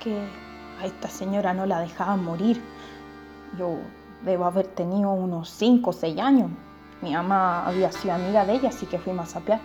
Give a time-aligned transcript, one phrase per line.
[0.00, 0.18] que
[0.80, 2.60] a esta señora no la dejaban morir.
[3.58, 3.76] Yo
[4.24, 6.50] debo haber tenido unos 5 o 6 años.
[7.02, 9.60] Mi mamá había sido amiga de ella, así que fuimos a sapear.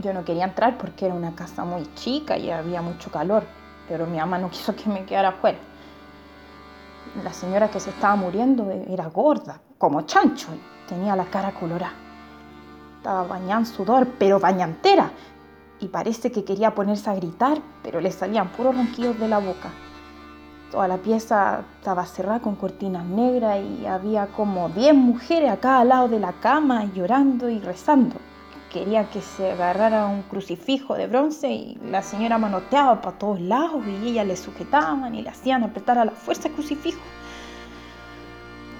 [0.00, 3.44] Yo no quería entrar porque era una casa muy chica y había mucho calor,
[3.88, 5.58] pero mi mamá no quiso que me quedara afuera.
[7.22, 11.92] La señora que se estaba muriendo era gorda, como chancho, y tenía la cara colorada.
[12.96, 15.10] Estaba bañada sudor, pero bañantera,
[15.80, 19.70] y parece que quería ponerse a gritar, pero le salían puros ronquidos de la boca.
[20.70, 25.88] Toda la pieza estaba cerrada con cortinas negras y había como 10 mujeres acá al
[25.88, 28.16] lado de la cama llorando y rezando.
[28.72, 33.84] Quería que se agarrara un crucifijo de bronce y la señora manoteaba para todos lados
[33.86, 36.98] y ella le sujetaban y le hacían apretar a la fuerza el crucifijo.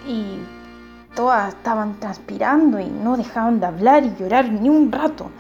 [0.09, 0.39] Y
[1.15, 5.31] todas estaban transpirando y no dejaban de hablar y llorar ni un rato.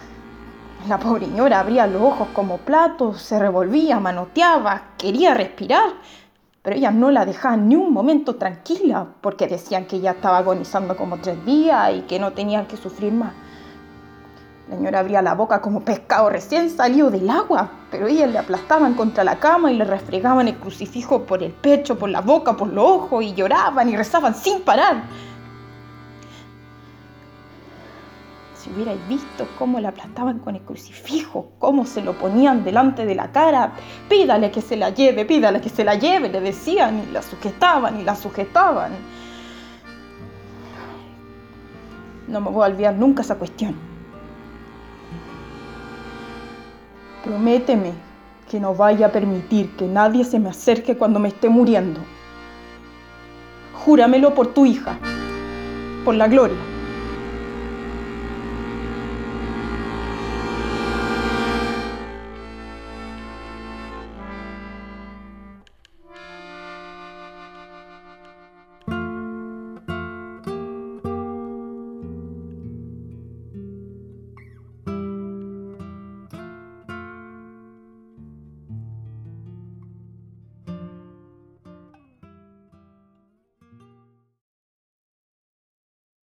[0.88, 5.94] La pobre señora abría los ojos como platos, se revolvía, manoteaba, quería respirar,
[6.62, 10.94] pero ella no la dejaban ni un momento tranquila porque decían que ya estaba agonizando
[10.94, 13.32] como tres días y que no tenían que sufrir más.
[14.68, 18.92] La señora abría la boca como pescado recién salido del agua, pero ellas le aplastaban
[18.92, 22.68] contra la cama y le refregaban el crucifijo por el pecho, por la boca, por
[22.68, 25.04] los ojos y lloraban y rezaban sin parar.
[28.64, 33.14] Si hubierais visto cómo la aplastaban con el crucifijo, cómo se lo ponían delante de
[33.14, 33.72] la cara,
[34.08, 38.00] pídale que se la lleve, pídale que se la lleve, le decían y la sujetaban
[38.00, 38.92] y la sujetaban.
[42.26, 43.74] No me voy a olvidar nunca esa cuestión.
[47.22, 47.92] Prométeme
[48.50, 52.00] que no vaya a permitir que nadie se me acerque cuando me esté muriendo.
[53.74, 54.96] Júramelo por tu hija,
[56.06, 56.73] por la gloria.